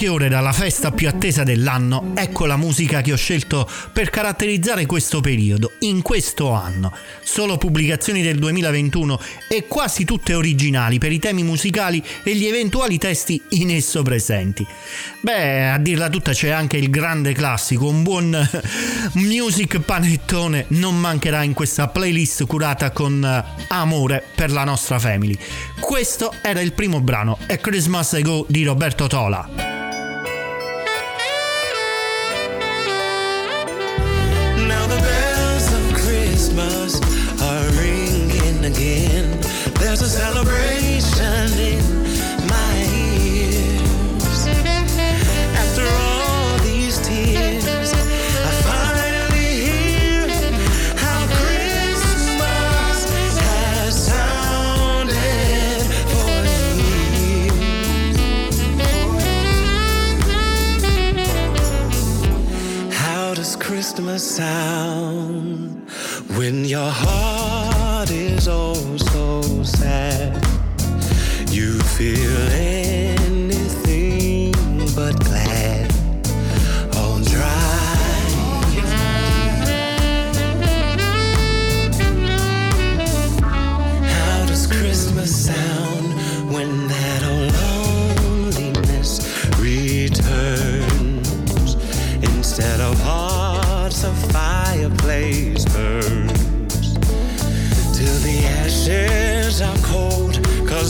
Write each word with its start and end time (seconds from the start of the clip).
Poche 0.00 0.08
ore 0.08 0.28
dalla 0.30 0.52
festa 0.52 0.92
più 0.92 1.08
attesa 1.08 1.42
dell'anno, 1.42 2.12
ecco 2.14 2.46
la 2.46 2.56
musica 2.56 3.02
che 3.02 3.12
ho 3.12 3.16
scelto 3.16 3.68
per 3.92 4.08
caratterizzare 4.08 4.86
questo 4.86 5.20
periodo, 5.20 5.72
in 5.80 6.00
questo 6.00 6.52
anno. 6.52 6.90
Solo 7.22 7.58
pubblicazioni 7.58 8.22
del 8.22 8.38
2021 8.38 9.20
e 9.48 9.66
quasi 9.66 10.06
tutte 10.06 10.32
originali 10.32 10.98
per 10.98 11.12
i 11.12 11.18
temi 11.18 11.42
musicali 11.42 12.02
e 12.22 12.34
gli 12.34 12.46
eventuali 12.46 12.96
testi 12.96 13.42
in 13.50 13.70
esso 13.70 14.02
presenti. 14.02 14.66
Beh, 15.20 15.70
a 15.70 15.78
dirla 15.78 16.08
tutta 16.08 16.32
c'è 16.32 16.48
anche 16.48 16.78
il 16.78 16.88
grande 16.88 17.34
classico, 17.34 17.86
un 17.86 18.02
buon 18.02 18.48
music 19.14 19.80
panettone 19.80 20.64
non 20.68 20.98
mancherà 20.98 21.42
in 21.42 21.52
questa 21.52 21.88
playlist 21.88 22.46
curata 22.46 22.90
con 22.90 23.44
amore 23.68 24.24
per 24.34 24.50
la 24.50 24.64
nostra 24.64 24.98
family. 24.98 25.36
Questo 25.78 26.32
era 26.42 26.60
il 26.62 26.72
primo 26.72 27.00
brano, 27.02 27.36
è 27.44 27.58
Christmas 27.58 28.14
Ago 28.14 28.46
di 28.48 28.64
Roberto 28.64 29.06
Tola. 29.06 29.69
Christmas 64.10 64.36
sound. 64.36 65.88
When 66.36 66.64
your 66.64 66.90
heart 66.90 67.39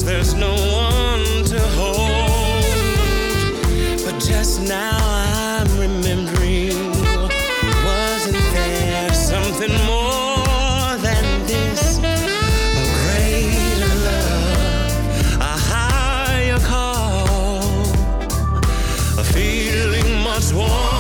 cause 0.01 0.05
there's 0.05 0.35
no 0.35 0.53
one 0.53 1.45
to 1.45 1.61
hold. 1.77 2.65
But 4.05 4.19
just 4.21 4.63
now 4.63 4.99
I'm 5.01 5.69
remembering, 5.79 6.91
wasn't 7.85 8.43
there 8.53 9.13
something 9.13 9.73
more 9.87 10.97
than 10.99 11.47
this? 11.47 11.99
A 11.99 12.03
greater 13.03 13.95
love, 14.07 15.41
a 15.41 15.57
higher 15.71 16.59
call, 16.61 17.65
a 19.19 19.25
feeling 19.25 20.23
much 20.23 20.53
warmer. 20.53 21.00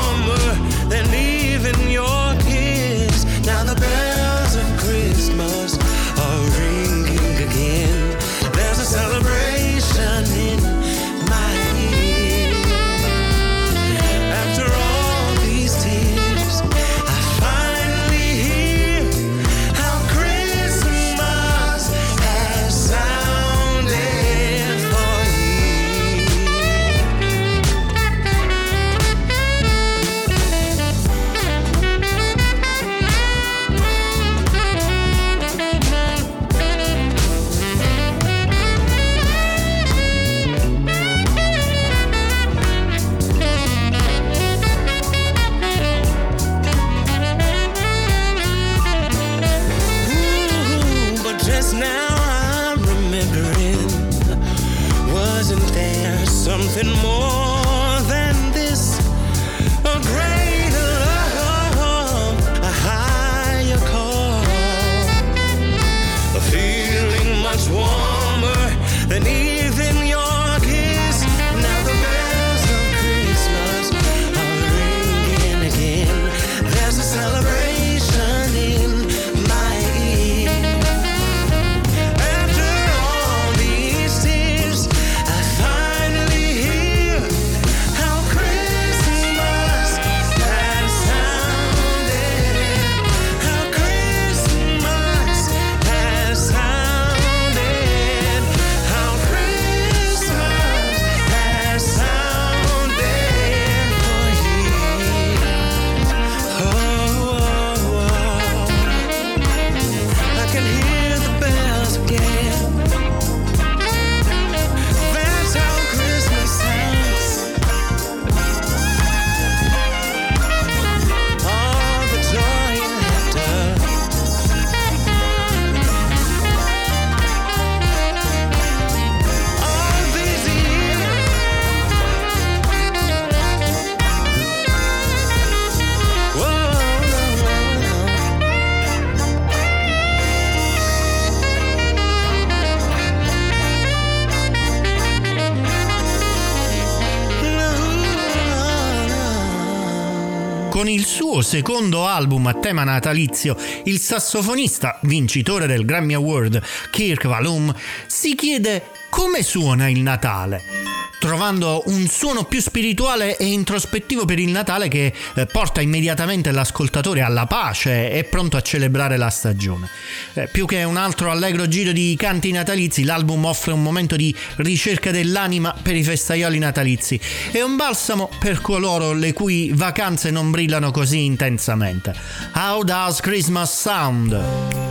Secondo 151.50 152.06
album 152.06 152.47
a 152.47 152.55
tema 152.55 152.85
natalizio, 152.85 153.56
il 153.87 153.99
sassofonista 153.99 155.00
vincitore 155.02 155.67
del 155.67 155.85
Grammy 155.85 156.14
Award 156.14 156.62
Kirk 156.93 157.26
Valum 157.26 157.75
si 158.06 158.37
chiede 158.37 158.85
come 159.11 159.43
suona 159.43 159.88
il 159.88 159.99
Natale 159.99 161.00
trovando 161.21 161.83
un 161.87 162.09
suono 162.09 162.45
più 162.45 162.61
spirituale 162.63 163.37
e 163.37 163.45
introspettivo 163.45 164.25
per 164.25 164.39
il 164.39 164.49
Natale 164.49 164.89
che 164.89 165.13
eh, 165.35 165.47
porta 165.47 165.83
immediatamente 165.83 166.51
l'ascoltatore 166.51 167.21
alla 167.21 167.45
pace 167.47 168.11
e 168.11 168.25
pronto 168.25 168.57
a 168.57 168.63
celebrare 168.63 169.19
la 169.19 169.29
stagione. 169.29 169.89
Eh, 170.33 170.49
più 170.51 170.65
che 170.65 170.83
un 170.83 170.97
altro 170.97 171.31
allegro 171.31 171.69
giro 171.69 171.93
di 171.93 172.17
canti 172.19 172.51
natalizi, 172.51 173.05
l'album 173.05 173.45
offre 173.45 173.73
un 173.73 173.83
momento 173.83 174.17
di 174.17 174.35
ricerca 174.57 175.11
dell'anima 175.11 175.77
per 175.81 175.95
i 175.95 176.03
festaioli 176.03 176.59
natalizi 176.59 177.21
e 177.53 177.63
un 177.63 177.77
balsamo 177.77 178.31
per 178.39 178.63
coloro 178.63 179.13
le 179.13 179.35
cui 179.35 179.71
vacanze 179.75 180.31
non 180.31 180.51
brillano 180.51 180.91
così 180.91 181.25
intensamente. 181.27 182.15
How 182.55 182.83
does 182.83 183.21
Christmas 183.21 183.79
sound? 183.79 184.90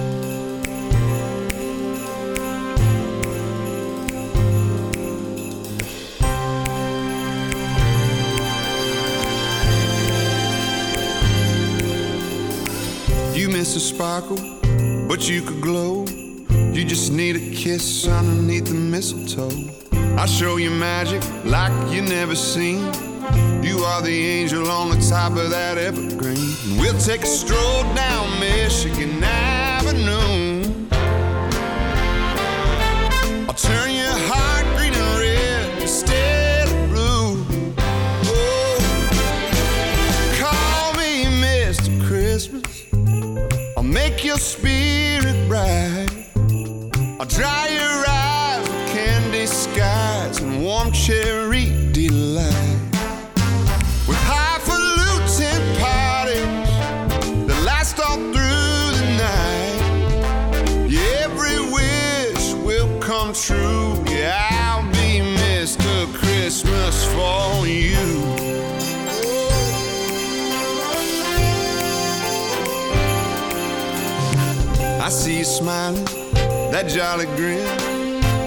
Miss 13.60 13.76
a 13.76 13.80
sparkle, 13.82 14.38
but 15.06 15.28
you 15.28 15.42
could 15.42 15.60
glow. 15.60 16.06
You 16.72 16.86
just 16.86 17.12
need 17.12 17.36
a 17.36 17.54
kiss 17.54 18.08
underneath 18.08 18.68
the 18.68 18.74
mistletoe. 18.74 19.52
I'll 20.18 20.28
show 20.28 20.56
you 20.56 20.70
magic 20.70 21.22
like 21.44 21.74
you 21.92 22.02
never 22.02 22.36
seen. 22.36 22.86
You 23.62 23.80
are 23.80 24.02
the 24.02 24.18
angel 24.38 24.72
on 24.72 24.92
the 24.92 25.06
top 25.10 25.34
of 25.34 25.50
that 25.50 25.78
evergreen. 25.78 26.80
We'll 26.80 26.98
take 27.00 27.24
a 27.24 27.28
stroll 27.28 27.84
down 27.96 28.40
Michigan 28.40 29.22
Avenue. 29.22 30.39
Spirit 44.40 45.48
bright. 45.48 46.08
I'll 47.20 47.26
dry 47.26 47.68
your 47.68 48.06
eyes 48.08 48.68
with 48.68 48.88
candy 48.94 49.46
skies 49.46 50.40
and 50.40 50.64
warm 50.64 50.92
cherry 50.94 51.49
I 75.10 75.12
see 75.12 75.40
you 75.40 75.44
smiling, 75.44 76.06
that 76.70 76.86
jolly 76.88 77.26
grin. 77.36 77.66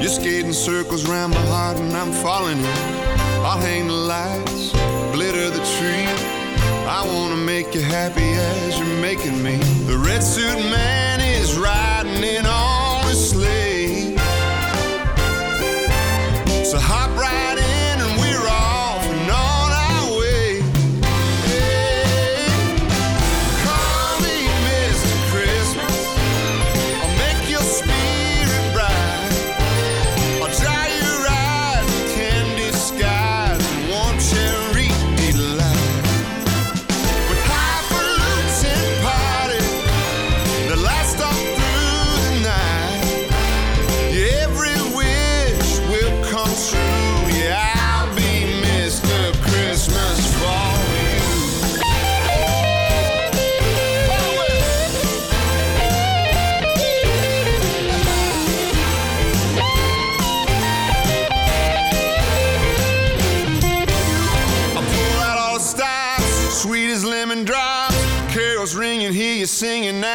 You're 0.01 0.09
skating 0.09 0.53
circles 0.53 1.09
round 1.09 1.35
my 1.35 1.45
heart 1.47 1.77
and 1.77 1.93
I'm 1.93 2.13
falling 2.13 2.59
in. 2.59 2.81
I'll 3.43 3.59
hang 3.59 3.89
the 3.89 3.95
lights, 3.95 4.71
glitter 5.13 5.51
the 5.51 5.65
tree. 5.75 6.07
I 6.87 7.03
wanna 7.05 7.35
make 7.35 7.75
you 7.75 7.81
happy 7.81 8.23
as 8.23 8.79
you're 8.79 9.01
making 9.01 9.43
me. 9.43 9.57
The 9.91 9.99
red 9.99 10.23
suit 10.23 10.55
man 10.71 11.21
is 11.21 11.59
riding 11.59 12.23
in 12.23 12.47
on 12.47 12.62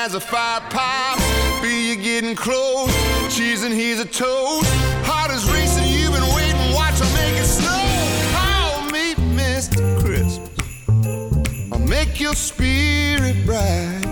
singing 0.07 0.15
as 0.15 0.15
a 0.15 0.19
fire 0.19 0.61
pops. 0.69 1.23
Feel 1.61 1.71
you 1.71 1.95
getting 1.95 2.35
close, 2.35 2.91
cheese 3.35 3.63
and 3.63 3.73
here's 3.73 3.99
a 3.99 4.05
toast. 4.05 4.69
Heart 5.05 5.31
is 5.31 5.49
racing, 5.51 5.87
you've 5.87 6.13
been 6.13 6.35
waiting, 6.35 6.73
watch 6.73 6.95
I 7.01 7.07
make 7.13 7.39
it 7.39 7.45
snow. 7.45 7.83
I'll 8.35 8.91
meet 8.91 9.17
Mr. 9.35 9.99
Christmas. 9.99 10.49
I'll 11.71 11.87
make 11.87 12.19
your 12.19 12.35
spirit 12.35 13.45
bright. 13.45 14.05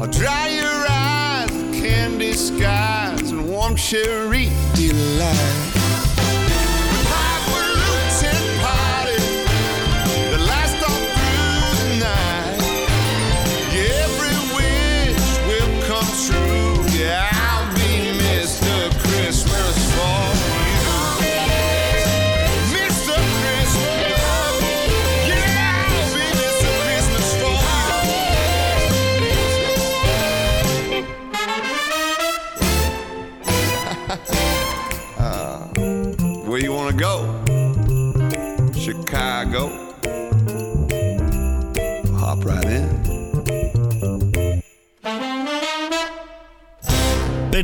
I'll 0.00 0.10
dry 0.10 0.48
your 0.48 0.86
eyes, 0.88 1.50
with 1.52 1.74
candy 1.74 2.32
skies, 2.32 3.30
and 3.30 3.48
warm 3.48 3.76
cherry 3.76 4.48
delight. 4.74 5.73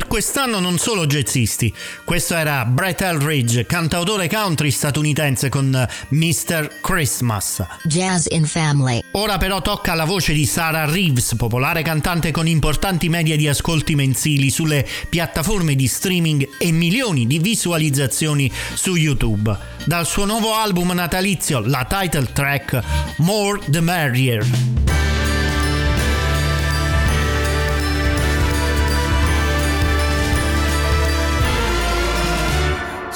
Quest'anno 0.07 0.59
non 0.59 0.77
solo 0.77 1.05
jazzisti. 1.05 1.73
Questo 2.05 2.35
era 2.35 2.63
Brett 2.63 3.01
Eldridge, 3.01 3.65
cantautore 3.65 4.29
country 4.29 4.71
statunitense 4.71 5.49
con 5.49 5.85
Mr. 6.09 6.79
Christmas. 6.79 7.61
Jazz 7.83 8.27
in 8.29 8.45
Family. 8.45 9.03
Ora 9.11 9.37
però 9.37 9.61
tocca 9.61 9.91
alla 9.91 10.05
voce 10.05 10.31
di 10.31 10.45
Sarah 10.45 10.85
Reeves, 10.85 11.35
popolare 11.35 11.81
cantante 11.81 12.31
con 12.31 12.47
importanti 12.47 13.09
media 13.09 13.35
di 13.35 13.49
ascolti 13.49 13.95
mensili 13.95 14.49
sulle 14.49 14.87
piattaforme 15.09 15.75
di 15.75 15.87
streaming 15.87 16.47
e 16.57 16.71
milioni 16.71 17.27
di 17.27 17.39
visualizzazioni 17.39 18.49
su 18.73 18.95
YouTube. 18.95 19.57
Dal 19.83 20.07
suo 20.07 20.23
nuovo 20.23 20.53
album 20.53 20.91
natalizio, 20.91 21.59
la 21.59 21.85
title 21.85 22.31
track 22.31 22.81
More 23.17 23.59
the 23.67 23.81
Merrier. 23.81 25.00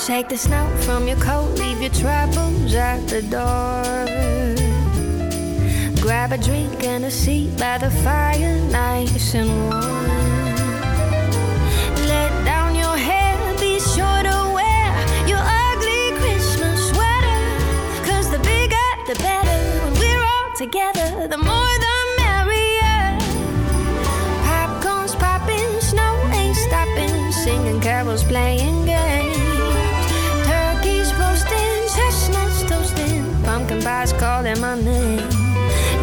Shake 0.06 0.30
the 0.30 0.38
snow 0.38 0.70
from 0.82 1.08
your 1.08 1.18
coat, 1.18 1.58
leave 1.58 1.82
your 1.82 1.90
troubles 1.90 2.76
at 2.76 3.08
the 3.08 3.24
door. 3.24 4.06
Grab 6.00 6.32
a 6.32 6.38
drink 6.38 6.84
and 6.84 7.06
a 7.06 7.10
seat 7.10 7.58
by 7.58 7.80
the 7.80 7.90
fire, 7.90 8.56
nice 8.70 9.34
and 9.34 9.50
warm. 9.50 10.06
Let 12.06 12.32
down 12.46 12.76
your 12.76 12.96
hair, 12.96 13.36
be 13.60 13.80
sure 13.80 14.22
to 14.30 14.38
wear 14.54 14.88
your 15.26 15.42
ugly 15.42 16.14
Christmas 16.22 16.90
sweater. 16.92 17.42
Cause 18.06 18.30
the 18.30 18.38
bigger, 18.46 18.88
the 19.08 19.16
better. 19.24 19.60
When 19.86 19.94
we're 20.00 20.24
all 20.24 20.52
together, 20.56 21.28
the 21.28 21.40
more 21.40 21.76
the 21.88 21.98
merrier. 22.20 23.18
Popcorn's 24.46 25.16
popping, 25.16 25.82
snow 25.82 26.14
ain't 26.32 26.56
stopping, 26.56 27.32
singing 27.32 27.82
carols 27.82 28.24
playing 28.24 28.85
pies 34.06 34.20
calling 34.20 34.60
my 34.60 34.76
name. 34.76 35.30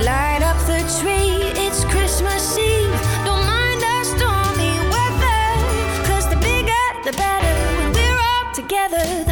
Light 0.04 0.42
up 0.42 0.58
the 0.66 0.80
tree, 1.00 1.52
it's 1.64 1.84
Christmas 1.84 2.58
Eve. 2.58 2.90
Don't 3.24 3.44
mind 3.46 3.80
the 3.80 4.04
stormy 4.04 4.72
weather, 4.92 6.06
cause 6.06 6.28
the 6.28 6.36
bigger 6.36 6.84
the 7.04 7.12
better. 7.12 7.54
When 7.78 7.92
we're 7.92 8.18
all 8.18 8.54
together, 8.54 9.31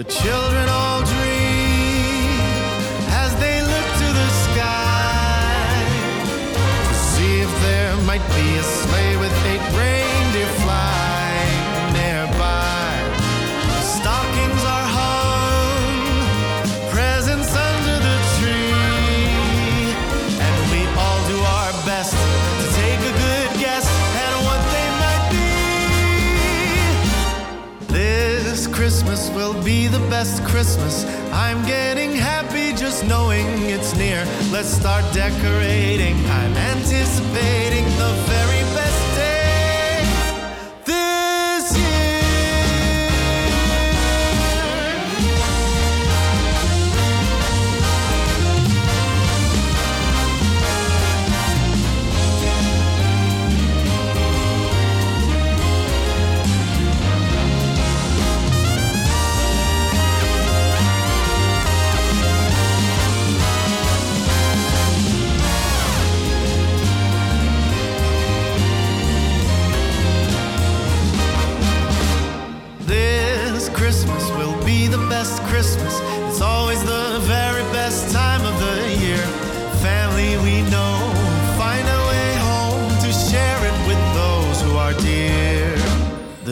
The 0.00 0.04
children 0.04 0.66
all 0.70 1.04
dream 1.04 1.29
Christmas. 30.20 31.06
I'm 31.32 31.64
getting 31.64 32.12
happy 32.12 32.74
just 32.74 33.06
knowing 33.06 33.46
it's 33.70 33.96
near. 33.96 34.22
Let's 34.52 34.68
start 34.68 35.02
decorating. 35.14 36.14
I'm 36.26 36.54
anticipating 36.56 37.86
the 37.96 38.12
very 38.28 38.49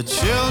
Chill 0.08 0.47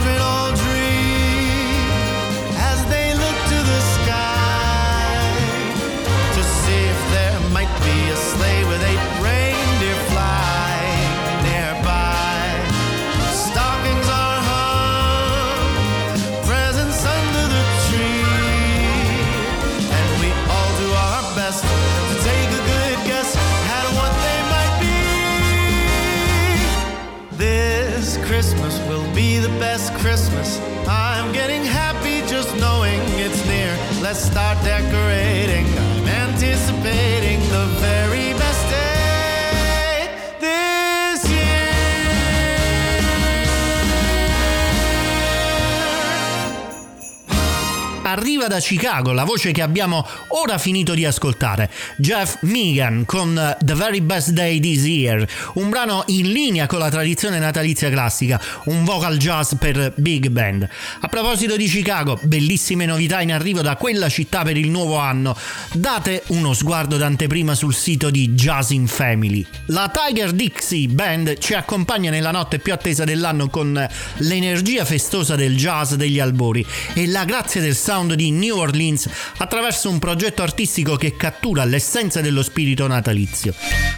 Arriva 48.48 48.60
da 48.60 48.60
Chicago 48.60 49.12
la 49.12 49.26
voce 49.26 49.52
che 49.52 49.62
abbiamo 49.62 50.08
ora 50.30 50.58
finito 50.58 50.94
di 50.94 51.06
ascoltare, 51.06 51.70
Jeff 51.98 52.38
Megan 52.42 53.04
con 53.06 53.58
The 53.60 53.74
Very 53.74 54.02
Best 54.02 54.30
Day 54.30 54.60
This 54.60 54.86
Year, 54.86 55.28
un 55.56 55.70
brano 55.70 56.04
in 56.08 56.32
linea 56.32 56.66
con 56.66 56.80
la 56.80 56.90
tradizione 56.90 57.40
natalizia 57.40 57.90
classica, 57.90 58.42
un 58.66 58.86
vocal 58.86 59.18
jazz 59.18 59.54
per 59.60 59.94
big 59.98 60.30
band. 60.30 60.68
A 61.02 61.08
proposito 61.08 61.58
di 61.58 61.68
Chicago, 61.68 62.18
bellissime 62.22 62.86
novità 62.86 63.22
in 63.22 63.34
arrivo 63.34 63.62
da 63.62 63.76
quella 63.76 64.08
città 64.08 64.44
per 64.44 64.56
il 64.56 64.70
nuovo 64.70 64.98
anno. 64.98 65.36
Date 65.74 66.24
uno 66.28 66.54
sguardo 66.54 66.98
d'anteprima 66.98 67.54
sul 67.54 67.74
sito 67.74 68.10
di 68.10 68.30
Jazz 68.30 68.70
in 68.70 68.88
Family. 68.88 69.46
La 69.68 69.92
Tiger 69.94 70.32
Dixie 70.32 70.88
Band 70.88 71.38
ci 71.40 71.54
accompagna 71.54 72.10
nella 72.12 72.32
notte 72.32 72.60
più 72.60 72.72
attesa 72.72 73.04
dell'anno 73.04 73.50
con 73.50 73.88
l'energia 74.18 74.86
festosa 74.86 75.36
del 75.36 75.58
jazz 75.58 75.94
degli 75.94 76.20
albori 76.20 76.66
e 76.94 77.08
la 77.08 77.26
grazia 77.26 77.60
del 77.62 77.76
sound 77.76 78.14
di 78.14 78.36
New 78.38 78.58
Orleans 78.58 79.10
attraverso 79.38 79.90
un 79.90 80.00
progetto 80.00 80.44
artistico 80.44 80.96
che 80.96 81.16
cattura 81.16 81.66
l'essenza 81.66 82.22
dello 82.22 82.44
spirito 82.44 82.88
natalizio. 82.88 83.54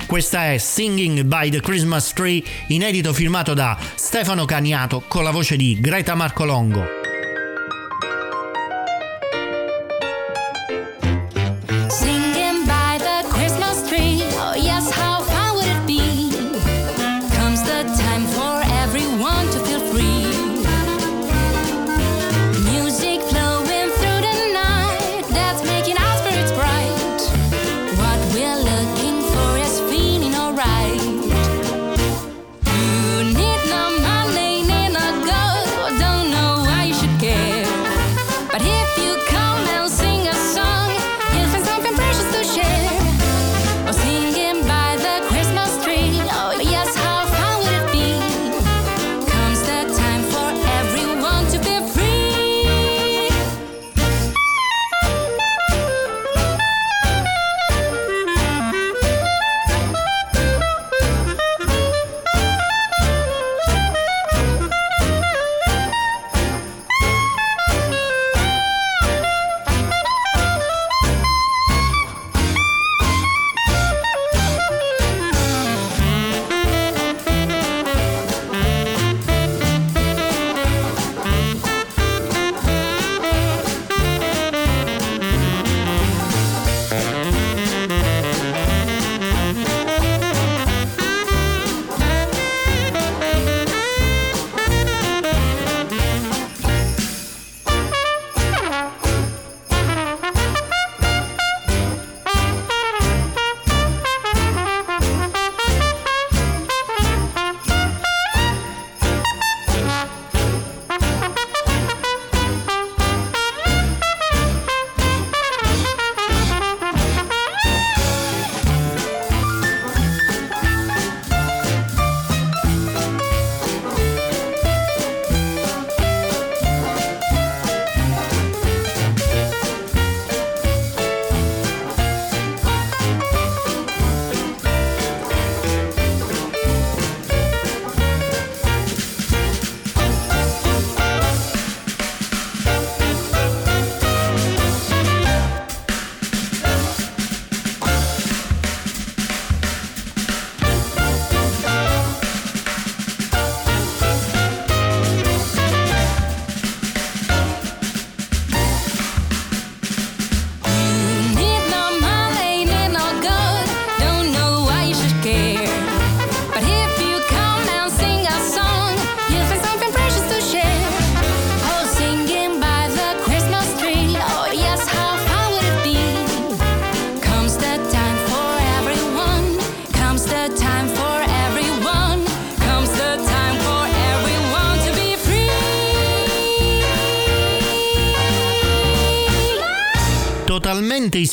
Questa 0.05 0.51
è 0.51 0.57
Singing 0.57 1.23
by 1.23 1.49
the 1.49 1.61
Christmas 1.61 2.13
Tree, 2.13 2.43
inedito 2.67 3.13
firmato 3.13 3.53
da 3.53 3.77
Stefano 3.95 4.45
Caniato 4.45 5.03
con 5.07 5.23
la 5.23 5.31
voce 5.31 5.55
di 5.55 5.77
Greta 5.79 6.15
Marcolongo. 6.15 7.18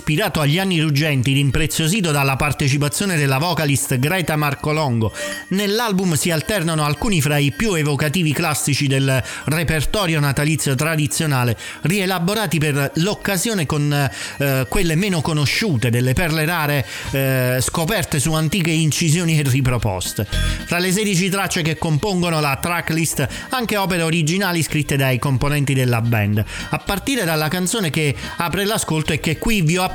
Ispirato 0.09 0.41
agli 0.41 0.61
anni 0.61 0.79
ruggenti 0.79 1.33
ed 1.33 1.37
impreziosito 1.37 2.13
dalla 2.13 2.37
partecipazione 2.37 3.17
della 3.17 3.39
vocalist 3.39 3.99
Greta 3.99 4.37
Marcolongo, 4.37 5.13
nell'album 5.49 6.15
si 6.15 6.31
alternano 6.31 6.85
alcuni 6.85 7.21
fra 7.21 7.39
i 7.39 7.51
più 7.51 7.75
evocativi 7.75 8.33
classici 8.33 8.87
del 8.87 9.21
repertorio 9.47 10.21
natalizio 10.21 10.77
tradizionale, 10.77 11.57
rielaborati 11.81 12.59
per 12.59 12.93
l'occasione 12.95 13.67
con 13.67 13.93
eh, 14.39 14.67
quelle 14.69 14.95
meno 14.95 15.23
conosciute, 15.23 15.91
delle 15.91 16.13
perle 16.13 16.45
rare 16.45 16.87
eh, 17.11 17.59
scoperte 17.61 18.21
su 18.21 18.33
antiche 18.33 18.71
incisioni 18.71 19.37
e 19.37 19.43
riproposte. 19.43 20.25
Tra 20.69 20.79
le 20.79 20.93
16 20.93 21.29
tracce 21.31 21.63
che 21.63 21.79
compongono 21.79 22.39
la 22.39 22.57
tracklist, 22.63 23.27
anche 23.49 23.77
opere 23.77 24.03
originali 24.03 24.63
scritte 24.63 24.95
dai 24.95 25.19
componenti 25.19 25.75
della 25.75 26.01
band, 26.01 26.45
a 26.71 26.79
partire 26.79 27.25
dalla 27.25 27.49
canzone 27.49 27.91
che 27.91 28.15
apre 28.37 28.65
l'ascolto 28.65 29.13
e 29.13 29.19
che 29.19 29.39
qui 29.39 29.63
vi 29.63 29.77
ho 29.77 29.83
appena 29.83 29.95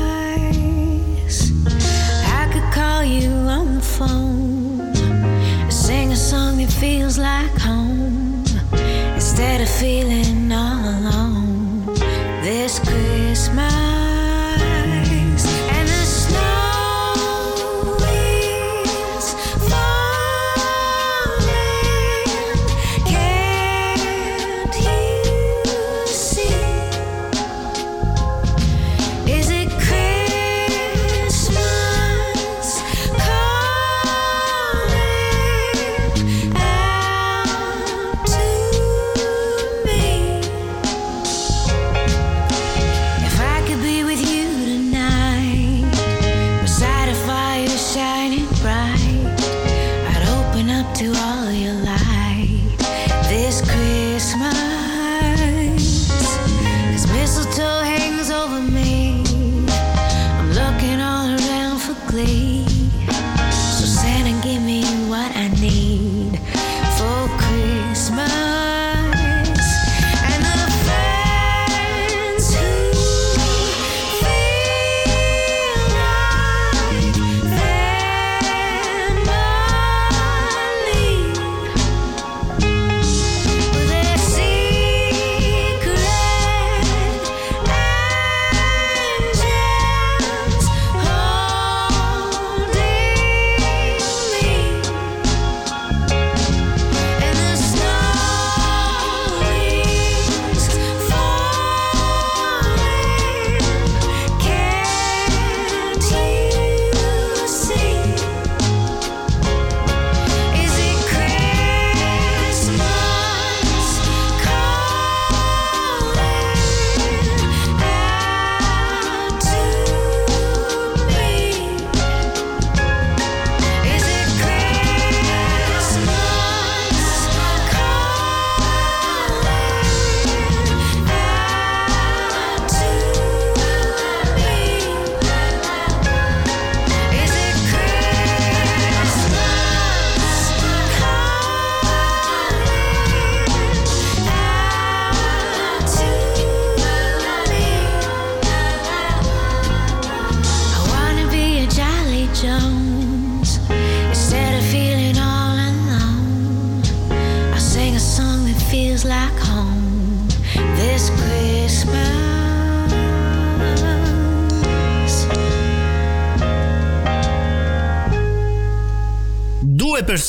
you 3.11 3.29
on 3.29 3.75
the 3.75 3.81
phone, 3.81 4.95
sing 5.69 6.11
a 6.11 6.15
song 6.15 6.57
that 6.57 6.71
feels 6.71 7.17
like 7.17 7.51
home. 7.59 8.45
Instead 9.13 9.61
of 9.61 9.69
feeling 9.69 10.51
all 10.51 10.79
alone 10.79 11.20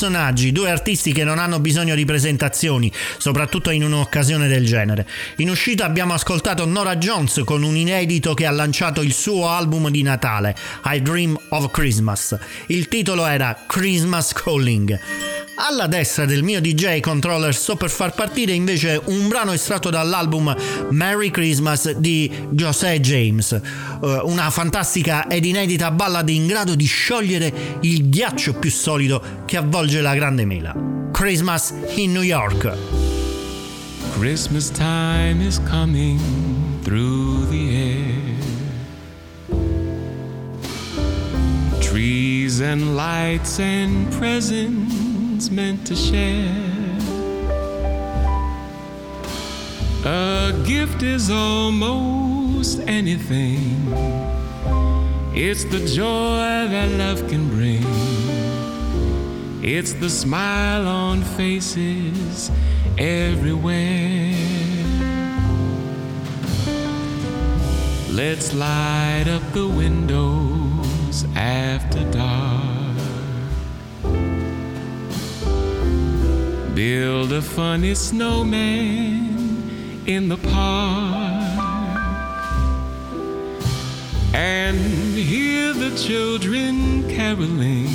personaggi, 0.02 0.50
due 0.50 0.68
artisti 0.68 1.12
che 1.12 1.22
non 1.22 1.38
hanno 1.38 1.60
bisogno 1.60 1.94
di 1.94 2.04
presentazioni, 2.04 2.90
soprattutto 3.18 3.70
in 3.70 3.84
un'occasione 3.84 4.48
del 4.48 4.66
genere. 4.66 5.06
In 5.36 5.48
uscita 5.48 5.84
abbiamo 5.84 6.12
ascoltato 6.12 6.66
Nora 6.66 6.96
Jones 6.96 7.42
con 7.44 7.62
un 7.62 7.76
inedito 7.76 8.34
che 8.34 8.44
ha 8.44 8.50
lanciato 8.50 9.00
il 9.02 9.12
suo 9.12 9.48
album 9.48 9.90
di 9.90 10.02
Natale, 10.02 10.56
I 10.86 11.00
Dream 11.02 11.38
of 11.50 11.70
Christmas. 11.70 12.36
Il 12.66 12.88
titolo 12.88 13.24
era 13.26 13.56
Christmas 13.64 14.32
Calling. 14.32 15.41
Alla 15.64 15.86
destra 15.86 16.24
del 16.24 16.42
mio 16.42 16.60
DJ 16.60 16.98
controller 16.98 17.54
sto 17.54 17.76
per 17.76 17.88
far 17.88 18.14
partire 18.14 18.50
invece 18.50 19.00
un 19.04 19.28
brano 19.28 19.52
estratto 19.52 19.90
dall'album 19.90 20.52
Merry 20.90 21.30
Christmas 21.30 21.92
di 21.92 22.28
José 22.50 22.98
James, 22.98 23.52
eh, 23.52 23.60
una 24.24 24.50
fantastica 24.50 25.28
ed 25.28 25.44
inedita 25.44 25.92
ballad 25.92 26.28
in 26.30 26.48
grado 26.48 26.74
di 26.74 26.84
sciogliere 26.84 27.78
il 27.82 28.08
ghiaccio 28.08 28.54
più 28.54 28.72
solido 28.72 29.22
che 29.46 29.56
avvolge 29.56 30.00
la 30.00 30.16
grande 30.16 30.44
mela. 30.44 30.74
Christmas 31.12 31.72
in 31.94 32.10
New 32.10 32.22
York. 32.22 32.76
Christmas 34.18 34.68
time 34.68 35.40
is 35.46 35.60
coming 35.70 36.18
through 36.82 37.46
the 37.50 37.76
air. 37.76 38.40
Trees 41.80 42.60
and 42.60 42.96
lights 42.96 43.60
and 43.60 44.12
presents 44.18 44.91
meant 45.50 45.86
to 45.86 45.96
share. 45.96 46.72
A 50.04 50.52
gift 50.66 51.02
is 51.02 51.30
almost 51.30 52.80
anything. 52.86 53.92
It's 55.34 55.64
the 55.64 55.80
joy 55.86 56.68
that 56.74 56.90
love 56.98 57.28
can 57.28 57.48
bring. 57.48 57.86
It's 59.64 59.92
the 59.94 60.10
smile 60.10 60.86
on 60.86 61.22
faces 61.22 62.50
everywhere. 62.98 64.34
Let's 68.12 68.52
light 68.52 69.24
up 69.26 69.42
the 69.52 69.66
windows 69.66 71.24
after 71.34 72.04
dark. 72.10 72.51
Build 76.74 77.32
a 77.32 77.42
funny 77.42 77.94
snowman 77.94 79.60
in 80.06 80.30
the 80.30 80.38
park. 80.38 81.42
And 84.34 84.78
hear 85.14 85.74
the 85.74 85.94
children 85.96 87.06
caroling, 87.10 87.90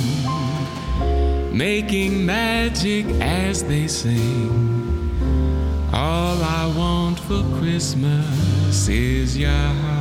making 1.56 2.24
magic 2.24 3.06
as 3.20 3.64
they 3.64 3.88
sing. 3.88 5.10
All 5.92 6.40
I 6.40 6.72
want 6.76 7.18
for 7.18 7.42
Christmas 7.58 8.86
is 8.86 9.36
your 9.36 9.50
heart. 9.50 9.97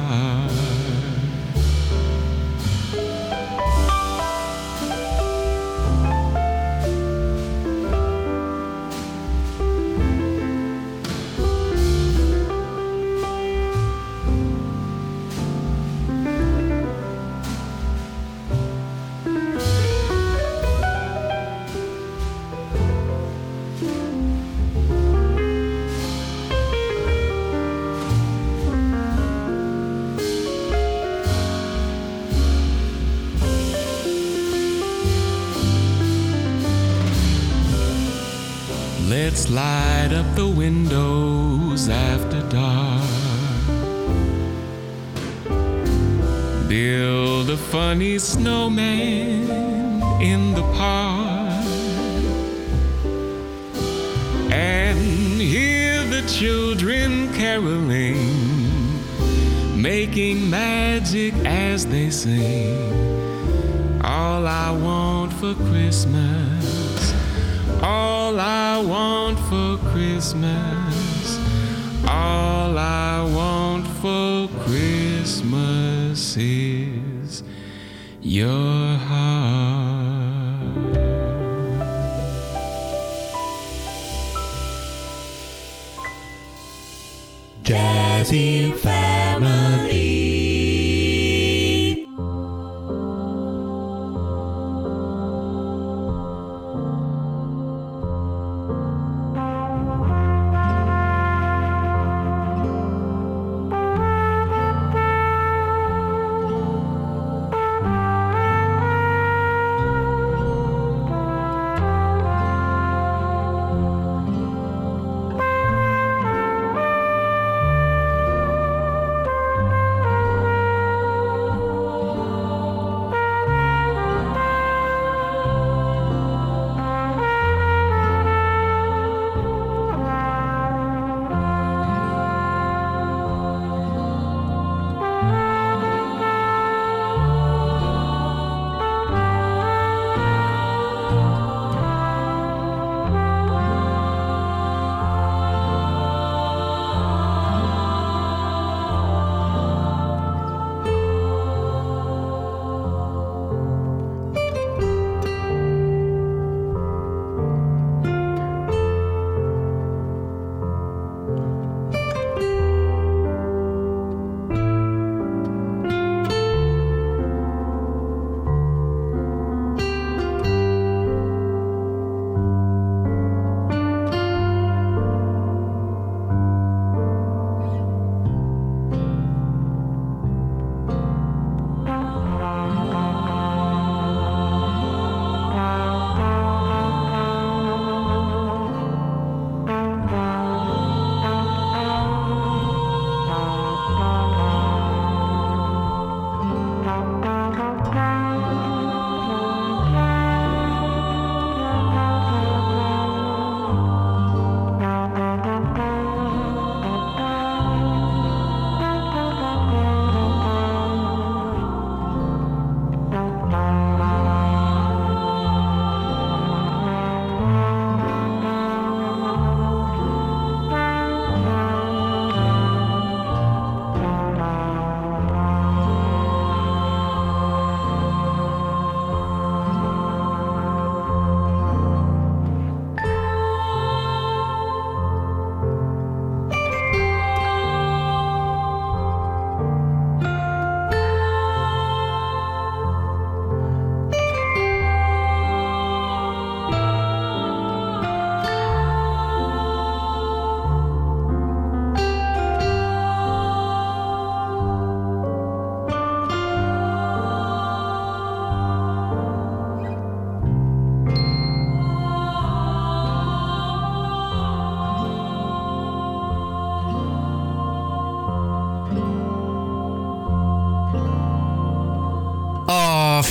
Light 39.58 40.14
up 40.14 40.30
the 40.36 40.48
windows 40.48 41.90
after 41.90 42.42
dark. 42.50 43.02
Build 46.68 47.50
a 47.50 47.58
funny 47.58 48.20
snowman 48.20 49.50
in 50.22 50.42
the 50.54 50.66
park. 50.82 51.66
And 54.52 55.00
hear 55.42 56.04
the 56.16 56.24
children 56.40 57.10
caroling, 57.34 58.22
making 59.90 60.38
magic 60.52 61.34
as 61.46 61.88
they 61.88 62.12
sing. 62.12 62.78
All 64.04 64.46
I 64.46 64.70
want 64.86 65.34
for 65.40 65.56
Christmas, 65.70 66.57
all 67.88 68.38
I 68.38 68.80
want 68.80 69.40
for 69.48 69.78
Christmas, 69.92 71.40
all 72.06 72.78
I 72.78 73.24
want 73.40 73.88
for 74.02 74.50
Christmas 74.66 76.36
is 76.36 77.44
your 78.22 78.98
heart. 79.10 80.68
Jazzy 87.64 88.74
Family. 88.74 89.67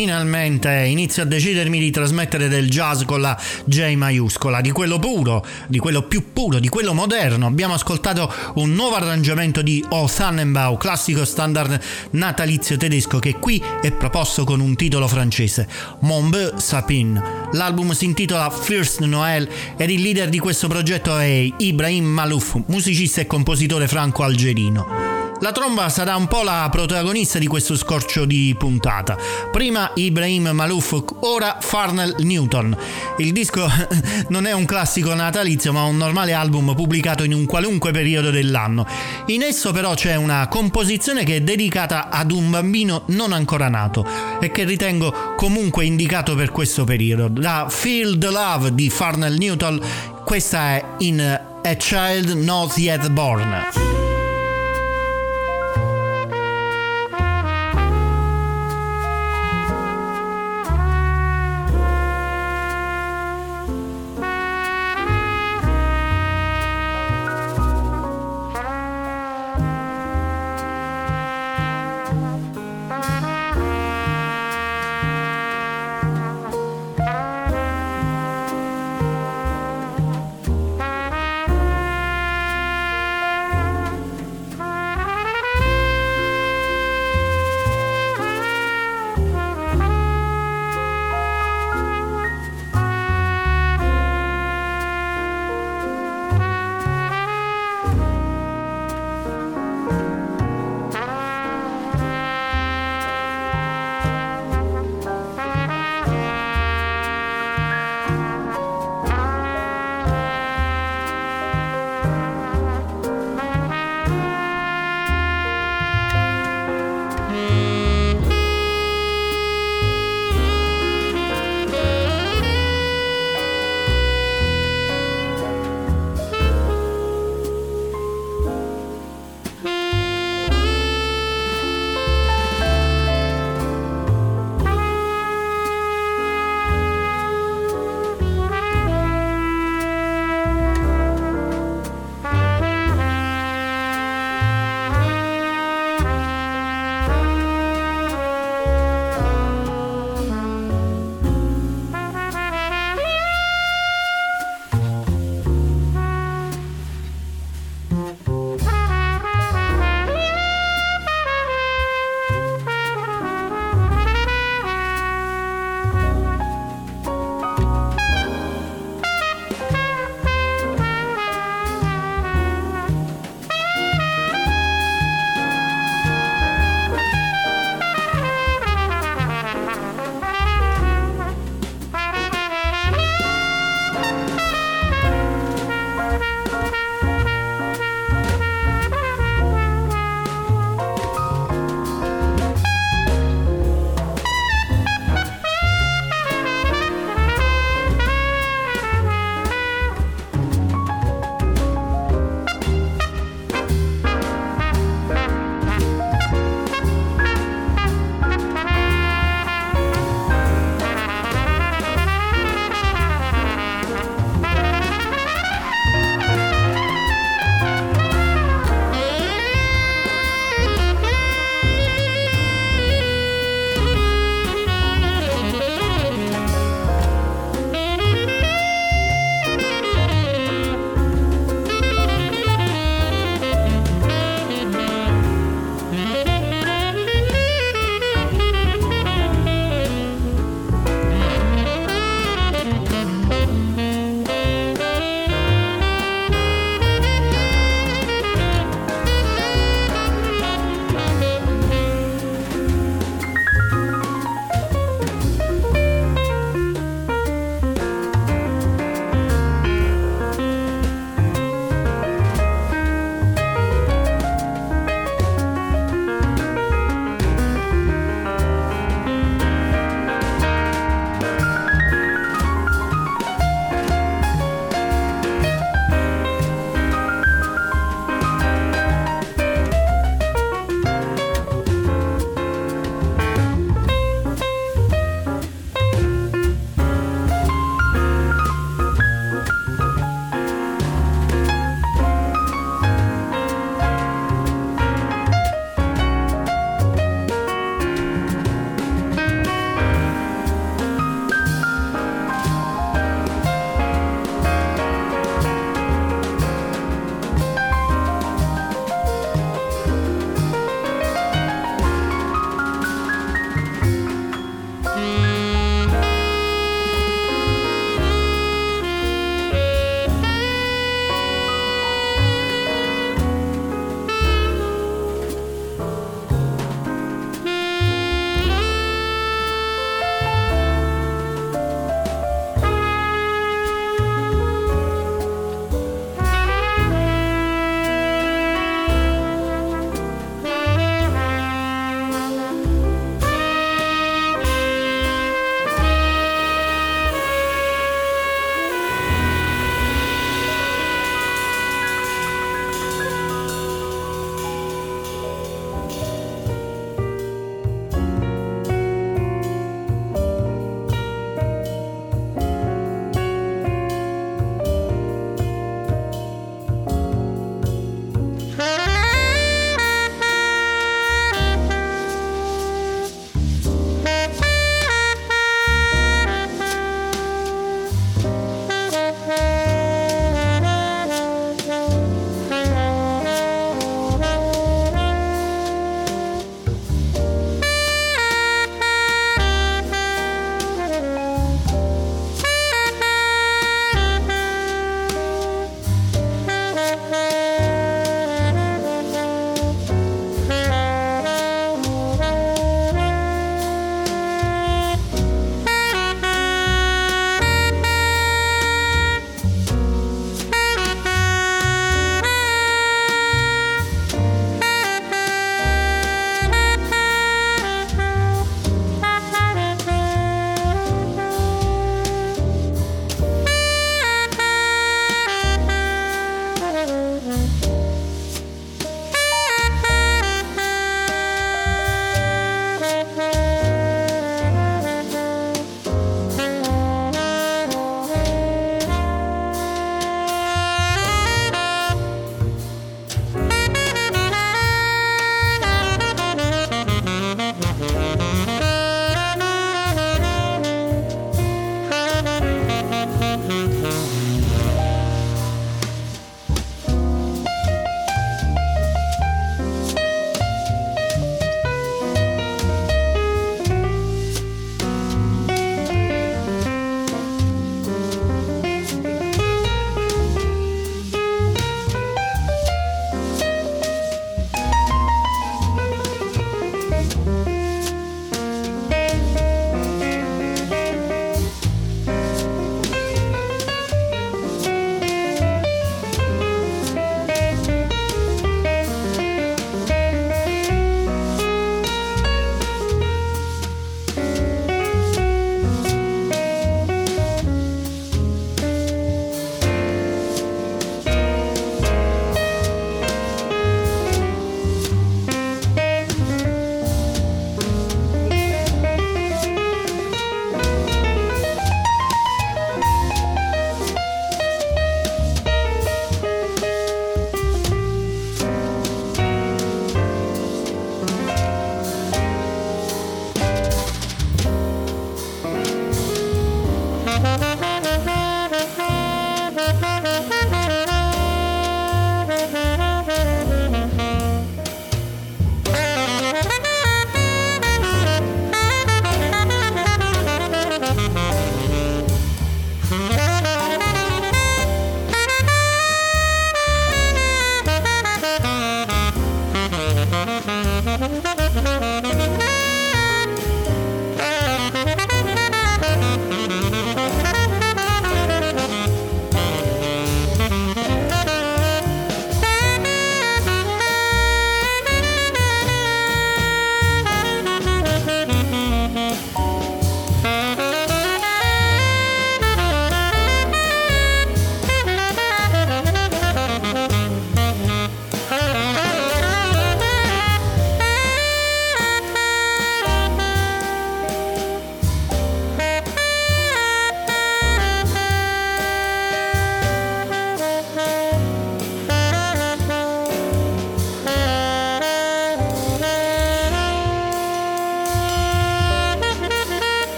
Finalmente 0.00 0.86
inizio 0.86 1.24
a 1.24 1.26
decidermi 1.26 1.78
di 1.78 1.90
trasmettere 1.90 2.48
del 2.48 2.70
jazz 2.70 3.02
con 3.02 3.20
la 3.20 3.38
J 3.66 3.92
maiuscola, 3.96 4.62
di 4.62 4.70
quello 4.70 4.98
puro, 4.98 5.44
di 5.66 5.78
quello 5.78 6.04
più 6.04 6.32
puro, 6.32 6.58
di 6.58 6.70
quello 6.70 6.94
moderno. 6.94 7.44
Abbiamo 7.44 7.74
ascoltato 7.74 8.32
un 8.54 8.72
nuovo 8.72 8.94
arrangiamento 8.94 9.60
di 9.60 9.84
O 9.90 10.08
Tannenbaum, 10.08 10.78
classico 10.78 11.26
standard 11.26 11.78
natalizio 12.12 12.78
tedesco 12.78 13.18
che 13.18 13.34
qui 13.34 13.62
è 13.82 13.92
proposto 13.92 14.44
con 14.44 14.60
un 14.60 14.74
titolo 14.74 15.06
francese, 15.06 15.68
Mon 16.00 16.30
Beau 16.30 16.58
Sapin. 16.58 17.22
L'album 17.52 17.92
si 17.92 18.06
intitola 18.06 18.48
First 18.48 19.00
Noël 19.00 19.46
ed 19.76 19.90
il 19.90 20.00
leader 20.00 20.30
di 20.30 20.38
questo 20.38 20.66
progetto 20.66 21.18
è 21.18 21.46
Ibrahim 21.58 22.06
Malouf, 22.06 22.58
musicista 22.68 23.20
e 23.20 23.26
compositore 23.26 23.86
franco-algerino. 23.86 25.09
La 25.42 25.52
tromba 25.52 25.88
sarà 25.88 26.16
un 26.16 26.26
po' 26.26 26.42
la 26.42 26.68
protagonista 26.70 27.38
di 27.38 27.46
questo 27.46 27.74
scorcio 27.74 28.26
di 28.26 28.54
puntata. 28.58 29.16
Prima 29.50 29.90
Ibrahim 29.94 30.50
Malouf, 30.52 31.02
ora 31.20 31.56
Farnell 31.60 32.14
Newton. 32.18 32.76
Il 33.16 33.32
disco 33.32 33.66
non 34.28 34.46
è 34.46 34.52
un 34.52 34.66
classico 34.66 35.14
natalizio, 35.14 35.72
ma 35.72 35.84
un 35.84 35.96
normale 35.96 36.34
album 36.34 36.74
pubblicato 36.74 37.24
in 37.24 37.32
un 37.32 37.46
qualunque 37.46 37.90
periodo 37.90 38.30
dell'anno. 38.30 38.86
In 39.26 39.42
esso 39.42 39.72
però 39.72 39.94
c'è 39.94 40.14
una 40.14 40.46
composizione 40.48 41.24
che 41.24 41.36
è 41.36 41.40
dedicata 41.40 42.10
ad 42.10 42.32
un 42.32 42.50
bambino 42.50 43.04
non 43.06 43.32
ancora 43.32 43.70
nato 43.70 44.06
e 44.40 44.50
che 44.50 44.64
ritengo 44.64 45.34
comunque 45.36 45.86
indicato 45.86 46.34
per 46.34 46.50
questo 46.50 46.84
periodo. 46.84 47.28
Da 47.28 47.66
Feel 47.70 48.18
the 48.18 48.30
Love 48.30 48.74
di 48.74 48.90
Farnell 48.90 49.38
Newton, 49.38 49.80
questa 50.22 50.74
è 50.74 50.84
in 50.98 51.20
A 51.62 51.74
Child 51.74 52.32
Not 52.32 52.76
Yet 52.76 53.08
Born. 53.08 54.09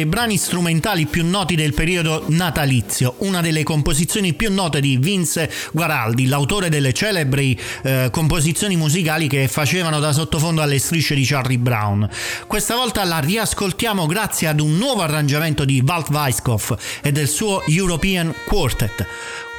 Dei 0.00 0.06
brani 0.06 0.38
strumentali 0.38 1.04
più 1.04 1.26
noti 1.26 1.54
del 1.54 1.74
periodo 1.74 2.24
natalizio, 2.28 3.16
una 3.18 3.42
delle 3.42 3.62
composizioni 3.62 4.32
più 4.32 4.50
note 4.50 4.80
di 4.80 4.96
Vince 4.96 5.50
Guaraldi, 5.72 6.26
l'autore 6.26 6.70
delle 6.70 6.94
celebri 6.94 7.58
eh, 7.82 8.08
composizioni 8.10 8.76
musicali 8.76 9.28
che 9.28 9.46
facevano 9.46 10.00
da 10.00 10.12
sottofondo 10.12 10.62
alle 10.62 10.78
strisce 10.78 11.14
di 11.14 11.24
Charlie 11.24 11.58
Brown. 11.58 12.08
Questa 12.46 12.76
volta 12.76 13.04
la 13.04 13.18
riascoltiamo 13.18 14.06
grazie 14.06 14.48
ad 14.48 14.60
un 14.60 14.78
nuovo 14.78 15.02
arrangiamento 15.02 15.66
di 15.66 15.82
Walt 15.86 16.08
Weiskopf 16.08 17.00
e 17.02 17.12
del 17.12 17.28
suo 17.28 17.62
European 17.66 18.34
Quartet. 18.46 19.06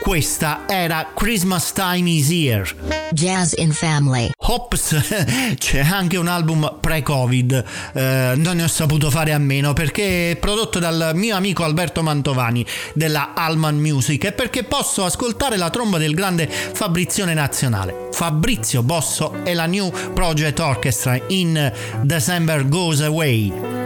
Questa 0.01 0.63
era 0.67 1.11
Christmas 1.13 1.71
Time 1.71 2.09
is 2.09 2.31
Here. 2.31 2.65
Jazz 3.11 3.53
in 3.57 3.71
Family. 3.71 4.31
Hops, 4.51 4.97
c'è 5.57 5.79
anche 5.79 6.17
un 6.17 6.27
album 6.27 6.77
pre-Covid, 6.81 7.63
eh, 7.93 8.33
non 8.35 8.57
ne 8.57 8.63
ho 8.63 8.67
saputo 8.67 9.09
fare 9.09 9.31
a 9.31 9.37
meno 9.37 9.71
perché 9.71 10.31
è 10.31 10.35
prodotto 10.35 10.77
dal 10.77 11.11
mio 11.13 11.37
amico 11.37 11.63
Alberto 11.63 12.03
Mantovani 12.03 12.65
della 12.93 13.31
Alman 13.33 13.77
Music 13.77 14.25
e 14.25 14.31
perché 14.33 14.63
posso 14.65 15.05
ascoltare 15.05 15.55
la 15.55 15.69
tromba 15.69 15.97
del 15.97 16.13
grande 16.13 16.49
Fabrizione 16.49 17.33
Nazionale. 17.33 18.09
Fabrizio 18.11 18.83
Bosso 18.83 19.45
e 19.45 19.53
la 19.53 19.67
New 19.67 19.89
Project 20.13 20.59
Orchestra 20.59 21.17
in 21.27 21.71
December 22.01 22.67
Goes 22.67 22.99
Away. 22.99 23.80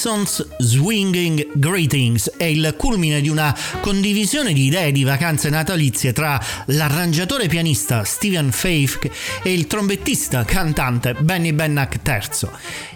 Seasons 0.00 0.56
Swinging 0.56 1.48
Greetings 1.56 2.32
è 2.38 2.44
il 2.44 2.74
culmine 2.78 3.20
di 3.20 3.28
una 3.28 3.54
condivisione 3.82 4.54
di 4.54 4.64
idee 4.64 4.92
di 4.92 5.04
vacanze 5.04 5.50
natalizie 5.50 6.14
tra 6.14 6.42
l'arrangiatore 6.68 7.48
pianista 7.48 8.02
Steven 8.04 8.50
Faith 8.50 9.10
e 9.42 9.52
il 9.52 9.66
trombettista 9.66 10.46
cantante 10.46 11.12
Benny 11.12 11.52
Bennack 11.52 11.98
III. 12.02 12.48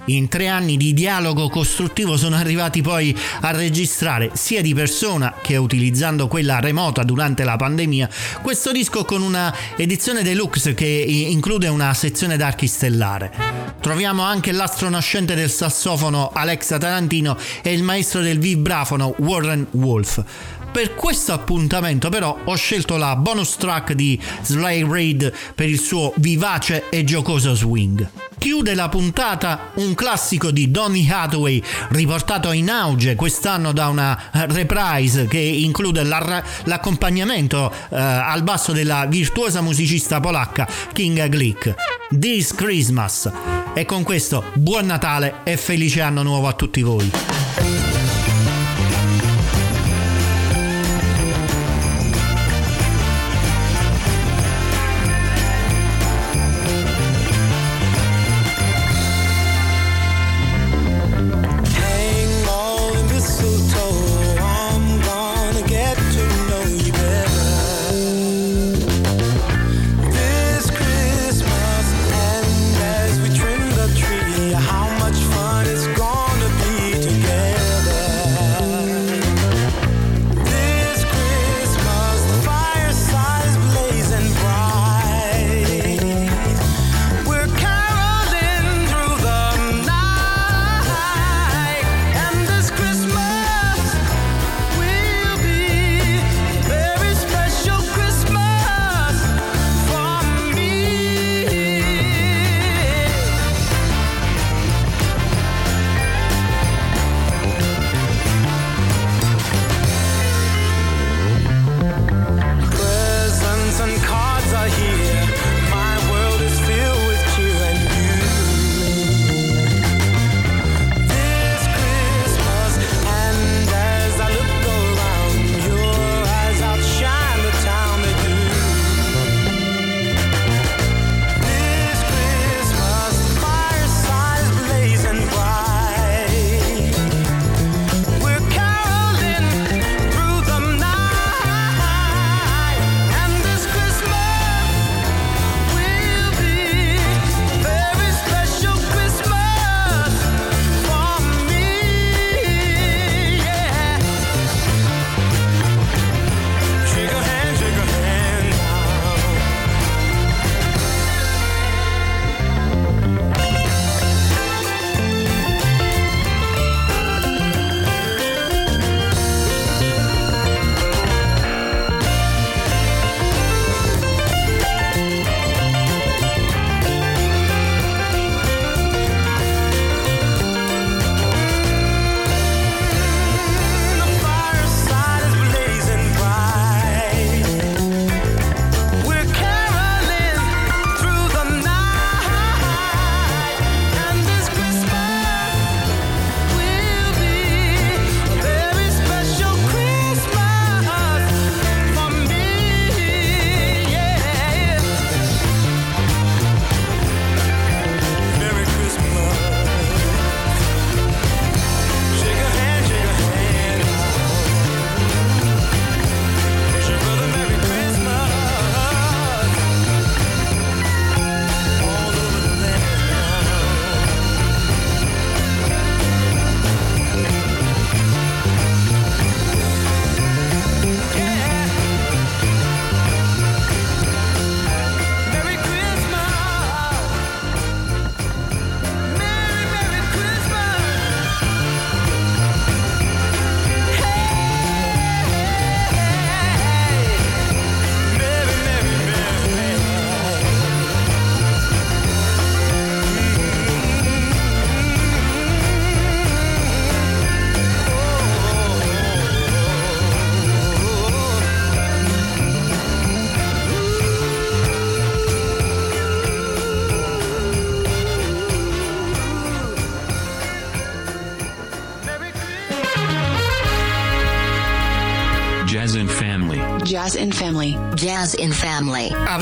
In 0.06 0.28
tre 0.28 0.48
anni 0.48 0.78
di 0.78 0.94
dialogo 0.94 1.50
costruttivo 1.50 2.16
sono 2.16 2.36
arrivati 2.36 2.80
poi 2.80 3.14
a 3.40 3.50
registrare 3.50 4.30
sia 4.32 4.62
di 4.62 4.72
persona 4.72 5.34
che 5.42 5.56
utilizzando 5.56 6.26
quella 6.26 6.58
remota 6.58 7.02
durante 7.02 7.44
la 7.44 7.56
pandemia 7.56 8.08
questo 8.40 8.72
disco 8.72 9.04
con 9.04 9.20
una 9.20 9.54
edizione 9.76 10.22
deluxe 10.22 10.72
che 10.72 10.86
include 10.86 11.68
una 11.68 11.92
sezione 11.92 12.38
d'archi 12.38 12.66
stellare. 12.66 13.74
Troviamo 13.84 14.22
anche 14.22 14.50
l'astro 14.50 14.88
nascente 14.88 15.34
del 15.34 15.50
sassofono 15.50 16.30
Alexa 16.32 16.78
Tarantino 16.94 17.36
e 17.62 17.72
il 17.72 17.82
maestro 17.82 18.20
del 18.20 18.38
vibrafono 18.38 19.14
Warren 19.18 19.66
Wolf. 19.72 20.63
Per 20.74 20.96
questo 20.96 21.32
appuntamento 21.32 22.08
però 22.08 22.36
ho 22.42 22.56
scelto 22.56 22.96
la 22.96 23.14
bonus 23.14 23.54
track 23.54 23.92
di 23.92 24.20
Sly 24.42 24.84
Raid 24.84 25.32
per 25.54 25.68
il 25.68 25.78
suo 25.78 26.12
vivace 26.16 26.88
e 26.88 27.04
giocoso 27.04 27.54
swing. 27.54 28.10
Chiude 28.36 28.74
la 28.74 28.88
puntata 28.88 29.70
un 29.74 29.94
classico 29.94 30.50
di 30.50 30.72
Donny 30.72 31.08
Hathaway 31.08 31.62
riportato 31.90 32.50
in 32.50 32.70
auge 32.70 33.14
quest'anno 33.14 33.70
da 33.70 33.86
una 33.86 34.20
reprise 34.32 35.28
che 35.28 35.38
include 35.38 36.02
l'accompagnamento 36.02 37.70
eh, 37.70 37.96
al 37.96 38.42
basso 38.42 38.72
della 38.72 39.06
virtuosa 39.06 39.60
musicista 39.60 40.18
polacca 40.18 40.66
Kinga 40.92 41.28
Glick. 41.28 41.74
This 42.18 42.52
Christmas. 42.52 43.30
E 43.74 43.84
con 43.84 44.02
questo 44.02 44.42
buon 44.54 44.86
Natale 44.86 45.36
e 45.44 45.56
felice 45.56 46.00
anno 46.00 46.24
nuovo 46.24 46.48
a 46.48 46.52
tutti 46.52 46.82
voi. 46.82 47.63